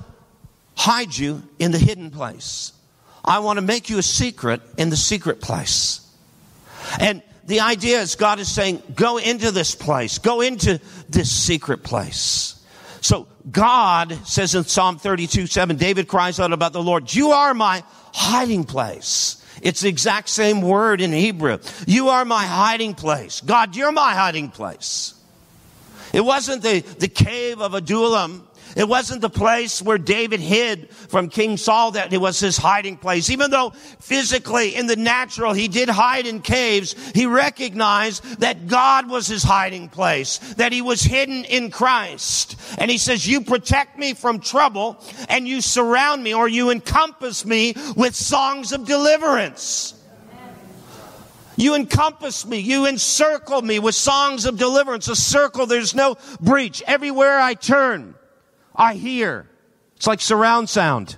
[0.75, 2.73] hide you in the hidden place.
[3.23, 5.99] I want to make you a secret in the secret place.
[6.99, 11.83] And the idea is God is saying, go into this place, go into this secret
[11.83, 12.61] place.
[13.01, 17.53] So God says in Psalm 32 7, David cries out about the Lord, You are
[17.53, 17.83] my
[18.13, 19.39] hiding place.
[19.61, 21.59] It's the exact same word in Hebrew.
[21.85, 23.41] You are my hiding place.
[23.41, 25.13] God, you're my hiding place.
[26.11, 31.29] It wasn't the, the cave of Adullam it wasn't the place where David hid from
[31.29, 33.29] King Saul that it was his hiding place.
[33.29, 39.09] Even though physically in the natural he did hide in caves, he recognized that God
[39.09, 42.59] was his hiding place, that he was hidden in Christ.
[42.77, 44.97] And he says, you protect me from trouble
[45.29, 49.93] and you surround me or you encompass me with songs of deliverance.
[51.55, 52.57] You encompass me.
[52.59, 55.07] You encircle me with songs of deliverance.
[55.07, 56.81] A circle, there's no breach.
[56.87, 58.15] Everywhere I turn,
[58.75, 59.47] I hear.
[59.95, 61.17] It's like surround sound.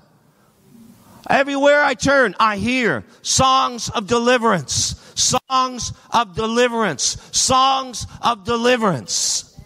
[1.29, 9.59] Everywhere I turn, I hear songs of deliverance, songs of deliverance, songs of deliverance.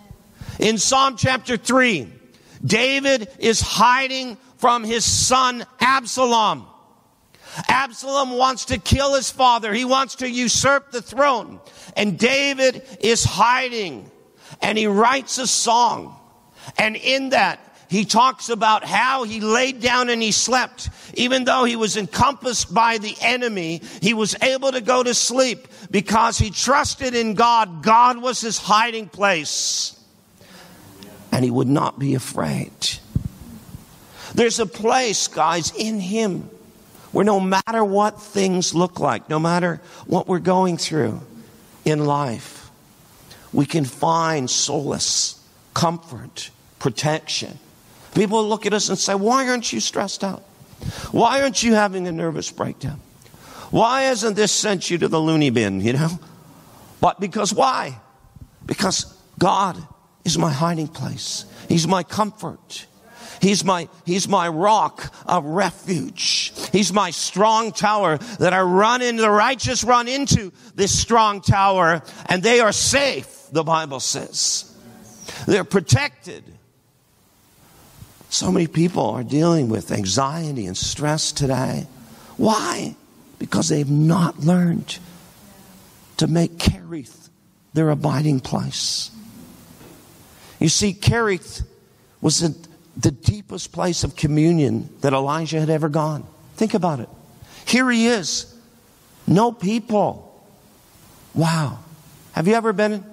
[0.59, 2.07] In Psalm chapter 3,
[2.65, 6.65] David is hiding from his son Absalom.
[7.67, 9.73] Absalom wants to kill his father.
[9.73, 11.59] He wants to usurp the throne.
[11.97, 14.09] And David is hiding
[14.61, 16.15] and he writes a song.
[16.77, 17.59] And in that,
[17.89, 20.89] he talks about how he laid down and he slept.
[21.15, 25.67] Even though he was encompassed by the enemy, he was able to go to sleep
[25.89, 27.81] because he trusted in God.
[27.81, 29.99] God was his hiding place.
[31.31, 32.71] And he would not be afraid.
[34.35, 36.49] There's a place, guys, in Him
[37.11, 41.21] where no matter what things look like, no matter what we're going through
[41.85, 42.69] in life,
[43.51, 47.57] we can find solace, comfort, protection.
[48.15, 50.41] People look at us and say, Why aren't you stressed out?
[51.11, 52.99] Why aren't you having a nervous breakdown?
[53.71, 56.19] Why hasn't this sent you to the loony bin, you know?
[57.01, 57.99] But because why?
[58.65, 59.77] Because God
[60.25, 61.45] is my hiding place.
[61.67, 62.87] He's my comfort.
[63.41, 66.51] He's my, he's my rock of refuge.
[66.71, 72.01] He's my strong tower that I run into, the righteous run into this strong tower
[72.27, 74.75] and they are safe, the Bible says.
[75.47, 76.43] They're protected.
[78.29, 81.87] So many people are dealing with anxiety and stress today.
[82.37, 82.95] Why?
[83.39, 84.99] Because they've not learned
[86.17, 87.29] to make Kerith
[87.73, 89.09] their abiding place.
[90.59, 91.65] You see, Kerith
[92.21, 92.55] was the,
[92.97, 96.25] the deepest place of communion that Elijah had ever gone.
[96.55, 97.09] Think about it.
[97.65, 98.53] Here he is.
[99.25, 100.45] No people.
[101.33, 101.79] Wow.
[102.33, 103.03] Have you ever been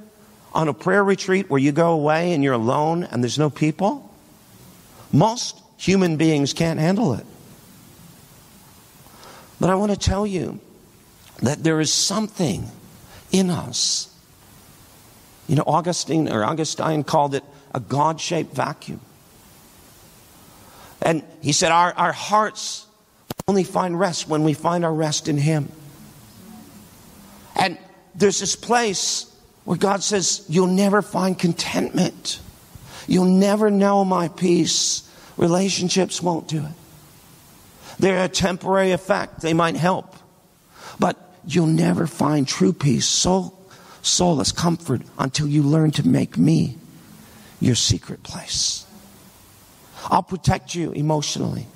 [0.52, 4.05] on a prayer retreat where you go away and you're alone and there's no people?
[5.12, 7.26] Most human beings can't handle it.
[9.61, 10.61] But I want to tell you
[11.42, 12.70] that there is something
[13.32, 14.12] in us.
[15.48, 17.44] You know, Augustine or Augustine called it
[17.74, 19.00] a God shaped vacuum.
[21.02, 22.86] And he said, Our, our hearts
[23.48, 25.70] only find rest when we find our rest in Him.
[27.54, 27.78] And
[28.14, 29.32] there's this place
[29.64, 32.40] where God says, You'll never find contentment.
[33.07, 35.09] You'll never know my peace.
[35.36, 36.72] Relationships won't do it.
[37.98, 40.14] They're a temporary effect, they might help.
[40.98, 43.59] But you'll never find true peace, soul,
[44.02, 46.76] solace, comfort until you learn to make me
[47.61, 48.86] your secret place.
[50.04, 51.66] I'll protect you emotionally.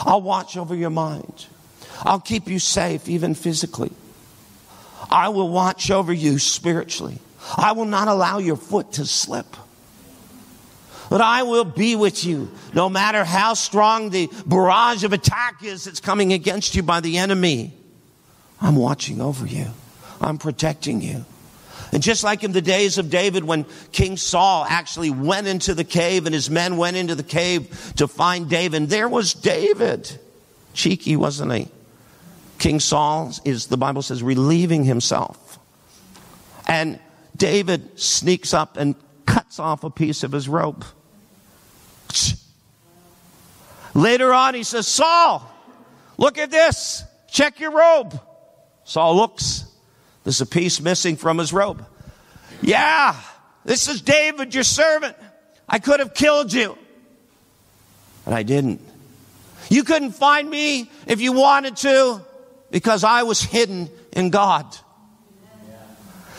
[0.00, 1.46] I'll watch over your mind.
[2.00, 3.92] I'll keep you safe, even physically.
[5.10, 7.18] I will watch over you spiritually.
[7.56, 9.56] I will not allow your foot to slip.
[11.12, 15.84] But I will be with you no matter how strong the barrage of attack is
[15.84, 17.74] that's coming against you by the enemy.
[18.62, 19.66] I'm watching over you.
[20.22, 21.26] I'm protecting you.
[21.92, 25.84] And just like in the days of David, when King Saul actually went into the
[25.84, 30.18] cave and his men went into the cave to find David, there was David.
[30.72, 31.68] Cheeky, wasn't he?
[32.58, 35.58] King Saul is, the Bible says, relieving himself.
[36.66, 36.98] And
[37.36, 38.94] David sneaks up and
[39.26, 40.48] cuts off a piece of his
[43.94, 45.48] Later on, he says, Saul,
[46.16, 47.04] look at this.
[47.30, 48.18] Check your robe.
[48.84, 49.64] Saul looks.
[50.24, 51.84] There's a piece missing from his robe.
[52.62, 53.16] Yeah,
[53.64, 55.16] this is David, your servant.
[55.68, 56.76] I could have killed you,
[58.24, 58.80] but I didn't.
[59.68, 62.20] You couldn't find me if you wanted to
[62.70, 64.66] because I was hidden in God.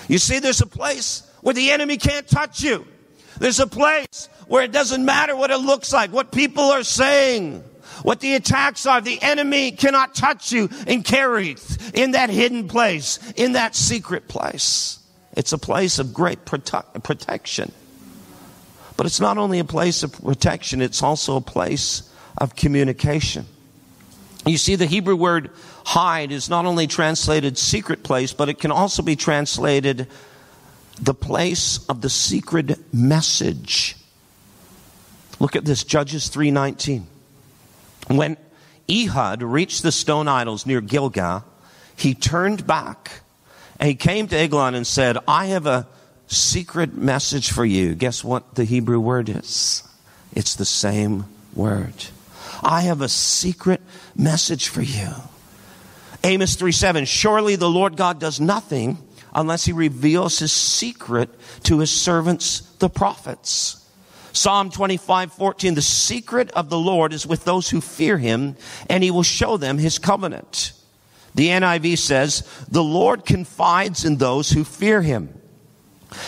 [0.07, 2.85] You see, there's a place where the enemy can't touch you.
[3.39, 7.63] There's a place where it doesn't matter what it looks like, what people are saying,
[8.01, 9.01] what the attacks are.
[9.01, 11.55] The enemy cannot touch you and carry
[11.93, 14.99] in that hidden place, in that secret place.
[15.35, 17.71] It's a place of great prote- protection.
[18.95, 23.45] But it's not only a place of protection, it's also a place of communication.
[24.45, 25.51] You see, the Hebrew word
[25.85, 30.07] hide is not only translated secret place, but it can also be translated
[31.01, 33.95] the place of the secret message.
[35.39, 37.05] Look at this, Judges 3:19.
[38.07, 38.37] When
[38.89, 41.43] Ehud reached the stone idols near Gilgal,
[41.95, 43.21] he turned back
[43.79, 45.87] and he came to Eglon and said, I have a
[46.27, 47.95] secret message for you.
[47.95, 49.83] Guess what the Hebrew word is?
[50.33, 51.93] It's the same word.
[52.61, 53.81] I have a secret
[54.15, 55.09] message for you.
[56.23, 57.05] Amos 3 7.
[57.05, 58.97] Surely the Lord God does nothing
[59.35, 61.29] unless he reveals his secret
[61.63, 63.82] to his servants, the prophets.
[64.33, 68.57] Psalm 25, 14, the secret of the Lord is with those who fear him,
[68.89, 70.73] and he will show them his covenant.
[71.35, 75.39] The NIV says, the Lord confides in those who fear him.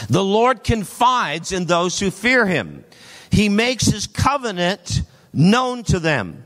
[0.07, 2.83] The Lord confides in those who fear him.
[3.31, 5.01] He makes his covenant
[5.33, 6.43] known to them.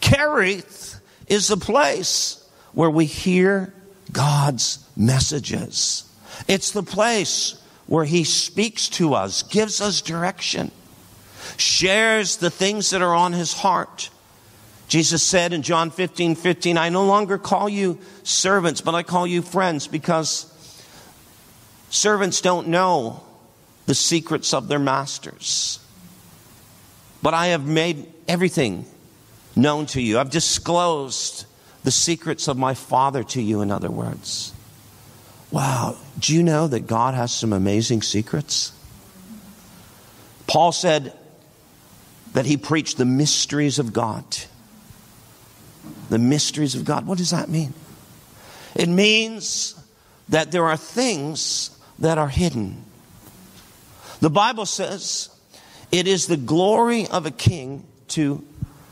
[0.00, 3.72] Kerith is the place where we hear
[4.12, 6.10] God's messages.
[6.48, 10.70] It's the place where He speaks to us, gives us direction,
[11.56, 14.10] shares the things that are on His heart.
[14.88, 19.26] Jesus said in John 15, 15, I no longer call you servants, but I call
[19.26, 20.50] you friends because
[21.90, 23.22] servants don't know
[23.86, 25.78] the secrets of their masters.
[27.22, 28.86] But I have made everything
[29.56, 30.18] known to you.
[30.18, 31.46] I've disclosed
[31.82, 34.52] the secrets of my Father to you, in other words.
[35.54, 38.72] Wow, do you know that God has some amazing secrets?
[40.48, 41.16] Paul said
[42.32, 44.24] that he preached the mysteries of God.
[46.10, 47.06] The mysteries of God.
[47.06, 47.72] What does that mean?
[48.74, 49.80] It means
[50.28, 52.84] that there are things that are hidden.
[54.18, 55.28] The Bible says
[55.92, 58.44] it is the glory of a king to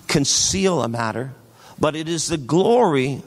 [0.06, 1.32] conceal a matter,
[1.80, 3.20] but it is the glory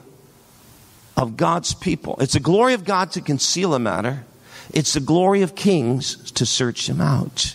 [1.16, 2.16] of God's people.
[2.20, 4.24] It's the glory of God to conceal a matter,
[4.72, 7.54] it's the glory of kings to search them out.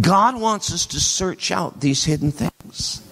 [0.00, 3.03] God wants us to search out these hidden things.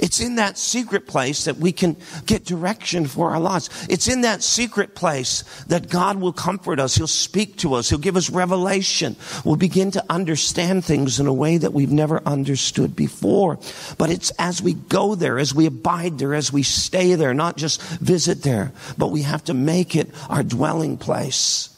[0.00, 1.94] It's in that secret place that we can
[2.24, 3.68] get direction for our lives.
[3.90, 6.94] It's in that secret place that God will comfort us.
[6.94, 7.90] He'll speak to us.
[7.90, 9.14] He'll give us revelation.
[9.44, 13.58] We'll begin to understand things in a way that we've never understood before.
[13.98, 17.58] But it's as we go there, as we abide there, as we stay there, not
[17.58, 21.68] just visit there, but we have to make it our dwelling place.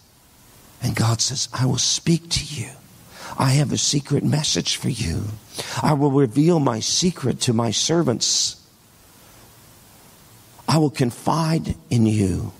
[0.81, 2.69] And God says, I will speak to you.
[3.39, 5.25] I have a secret message for you.
[5.83, 8.57] I will reveal my secret to my servants.
[10.69, 12.53] I will confide in you.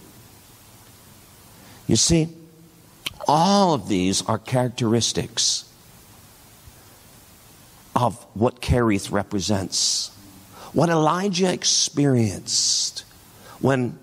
[1.87, 2.29] You see,
[3.29, 5.71] all of these are characteristics
[7.95, 10.11] of what Kerith represents.
[10.73, 13.05] What Elijah experienced
[13.61, 13.99] when,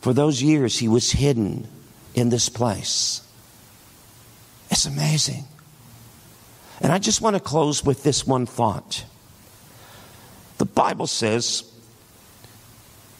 [0.00, 1.66] for those years, he was hidden
[2.14, 3.22] in this place.
[4.70, 5.44] It's amazing.
[6.80, 9.04] And I just want to close with this one thought.
[10.58, 11.64] The Bible says,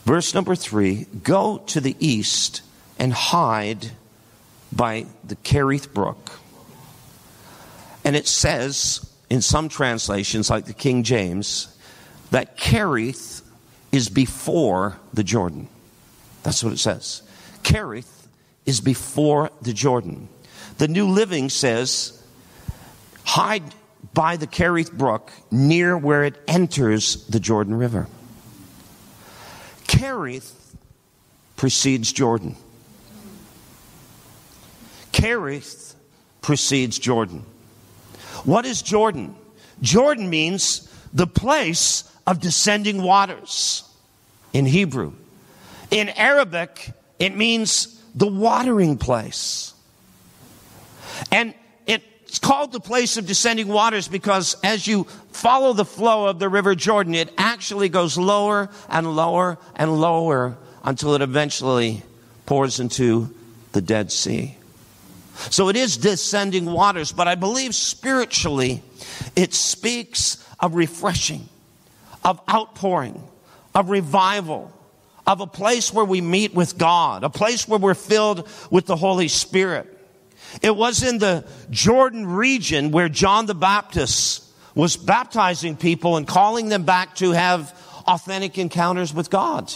[0.04, 2.62] verse number three go to the east
[2.98, 3.92] and hide
[4.72, 6.32] by the Kerith Brook.
[8.04, 11.74] And it says in some translations, like the King James,
[12.30, 13.42] that Kerith
[13.92, 15.68] is before the Jordan.
[16.42, 17.22] That's what it says.
[17.62, 18.26] Kerith
[18.66, 20.28] is before the Jordan.
[20.78, 22.19] The New Living says
[23.30, 23.62] hide
[24.12, 28.08] by the Kerith Brook near where it enters the Jordan River.
[29.86, 30.52] Kerith
[31.54, 32.56] precedes Jordan.
[35.12, 35.94] Kerith
[36.42, 37.44] precedes Jordan.
[38.44, 39.36] What is Jordan?
[39.80, 43.84] Jordan means the place of descending waters
[44.52, 45.12] in Hebrew.
[45.92, 49.72] In Arabic, it means the watering place.
[51.30, 51.54] And
[52.30, 55.02] it's called the place of descending waters because as you
[55.32, 60.56] follow the flow of the river Jordan, it actually goes lower and lower and lower
[60.84, 62.04] until it eventually
[62.46, 63.34] pours into
[63.72, 64.56] the Dead Sea.
[65.34, 68.84] So it is descending waters, but I believe spiritually
[69.34, 71.48] it speaks of refreshing,
[72.24, 73.20] of outpouring,
[73.74, 74.72] of revival,
[75.26, 78.94] of a place where we meet with God, a place where we're filled with the
[78.94, 79.96] Holy Spirit.
[80.62, 84.44] It was in the Jordan region where John the Baptist
[84.74, 87.76] was baptizing people and calling them back to have
[88.06, 89.72] authentic encounters with God.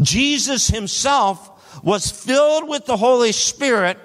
[0.00, 3.98] Jesus himself was filled with the Holy Spirit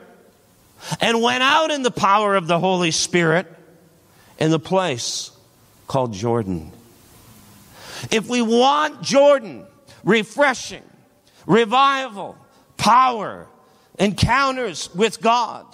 [1.02, 3.48] and went out in the power of the Holy Spirit
[4.38, 5.32] in the place
[5.88, 6.72] called Jordan.
[8.12, 9.66] If we want Jordan,
[10.04, 10.84] refreshing,
[11.46, 12.38] revival,
[12.78, 13.48] power,
[13.98, 15.66] encounters with God,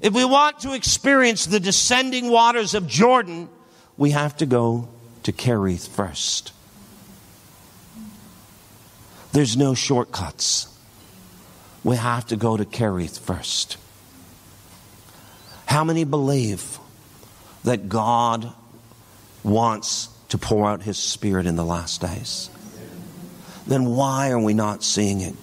[0.00, 3.48] if we want to experience the descending waters of Jordan,
[3.96, 4.88] we have to go
[5.24, 6.52] to Kerith first.
[9.32, 10.68] There's no shortcuts.
[11.84, 13.76] We have to go to Kerith first.
[15.66, 16.78] How many believe
[17.64, 18.52] that God
[19.42, 22.50] wants to pour out His Spirit in the last days?
[23.66, 25.34] Then why are we not seeing it?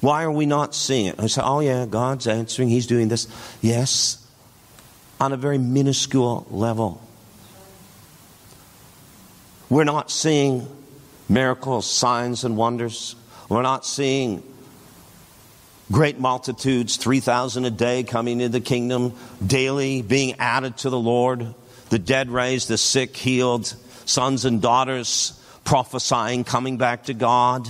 [0.00, 1.16] Why are we not seeing it?
[1.18, 2.68] I say, oh, yeah, God's answering.
[2.68, 3.28] He's doing this.
[3.60, 4.26] Yes,
[5.20, 7.02] on a very minuscule level.
[9.68, 10.66] We're not seeing
[11.28, 13.14] miracles, signs, and wonders.
[13.48, 14.42] We're not seeing
[15.92, 21.54] great multitudes, 3,000 a day coming into the kingdom, daily being added to the Lord,
[21.90, 23.74] the dead raised, the sick healed,
[24.06, 27.68] sons and daughters prophesying, coming back to God.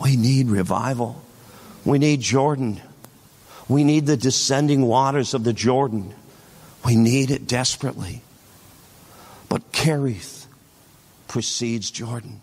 [0.00, 1.22] We need revival.
[1.84, 2.80] We need Jordan.
[3.68, 6.14] We need the descending waters of the Jordan.
[6.84, 8.22] We need it desperately.
[9.48, 10.46] But Kerith
[11.26, 12.40] precedes Jordan.